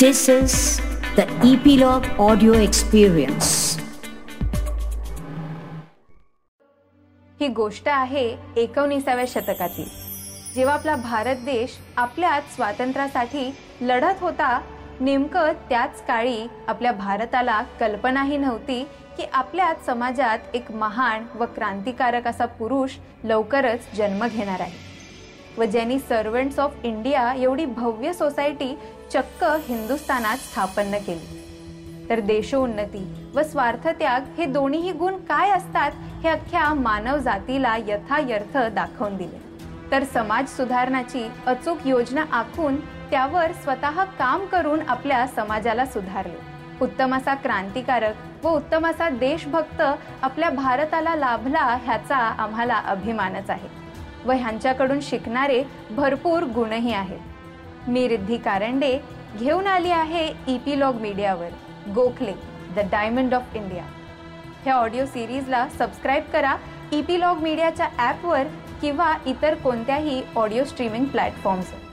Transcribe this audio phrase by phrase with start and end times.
[0.00, 0.80] This is
[1.16, 3.48] the Epilogue Audio Experience.
[7.40, 8.24] ही गोष्ट आहे
[8.56, 9.88] एकोणीसाव्या शतकातील
[10.54, 13.50] जेव्हा आपला भारत देश आपल्याच स्वातंत्र्यासाठी
[13.80, 14.60] लढत होता
[15.00, 18.82] नेमकं त्याच काळी आपल्या भारताला कल्पनाही नव्हती
[19.16, 24.89] की आपल्या समाजात एक महान व क्रांतिकारक असा पुरुष लवकरच जन्म घेणार आहे
[25.58, 28.78] व ज्यांनी सर्वंट्स ऑफ इंडिया एवढी भव्य सोसायटी
[29.12, 31.38] चक्क हिंदुस्थानात स्थापन केली.
[32.10, 33.04] तर देशोन्नती
[33.34, 39.38] व स्वार्थत्याग हे दोन्हीही गुण काय असतात हे अख्ख्या मानव जातीला यथायर्थ दाखवून दिले.
[39.90, 42.76] तर समाज सुधारणाची अचूक योजना आखून
[43.10, 46.38] त्यावर स्वतः काम करून आपल्या समाजाला सुधारले.
[46.80, 49.82] उत्तम असा क्रांतिकारक व उत्तम असा देशभक्त
[50.22, 53.68] आपल्या भारताला लाभला ह्याचा आम्हाला अभिमानच आहे.
[54.26, 57.88] व ह्यांच्याकडून शिकणारे भरपूर गुणही आहेत.
[57.88, 58.98] मी रिद्धी कारंडे
[59.38, 61.50] घेऊन आली आहे इपिलॉग मीडियावर
[61.94, 62.32] Gokhale
[62.76, 63.84] the diamond of India
[64.64, 66.56] ह्या ऑडिओ सिरीजला सबस्क्राईब करा
[66.92, 68.46] इपिलॉग मीडियाच्या ॲपवर
[68.82, 71.89] किंवा इतर कोणत्याही ऑडिओ स्ट्रीमिंग प्लॅटफॉर्म्सवर.